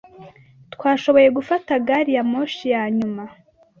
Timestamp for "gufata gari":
1.37-2.11